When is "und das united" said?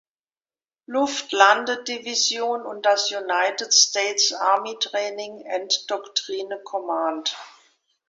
2.65-3.71